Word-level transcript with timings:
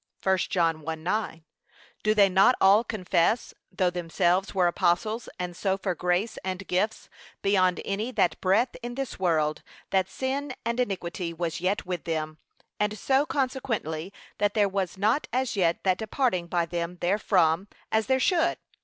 (1 0.23 0.35
John 0.49 0.81
1:9) 0.81 1.43
Do 2.01 2.15
they 2.15 2.27
not 2.27 2.55
all 2.59 2.83
confess, 2.83 3.53
though 3.71 3.91
themselves 3.91 4.55
were 4.55 4.65
apostles, 4.65 5.29
and 5.37 5.55
so 5.55 5.77
for 5.77 5.93
grace 5.93 6.39
and 6.43 6.65
gifts 6.67 7.07
beyond 7.43 7.79
any 7.85 8.09
that 8.11 8.41
breathe 8.41 8.69
in 8.81 8.95
this 8.95 9.19
world, 9.19 9.61
that 9.91 10.09
sin 10.09 10.55
and 10.65 10.79
iniquity 10.79 11.33
was 11.35 11.61
yet 11.61 11.85
with 11.85 12.05
them; 12.05 12.39
and 12.79 12.97
so 12.97 13.27
consequently, 13.27 14.11
that 14.39 14.55
there 14.55 14.67
was 14.67 14.97
not 14.97 15.27
as 15.31 15.55
yet 15.55 15.83
that 15.83 15.99
departing 15.99 16.47
by 16.47 16.65
them 16.65 16.97
therefrom, 16.97 17.67
as 17.91 18.07
there 18.07 18.19
should. 18.19 18.57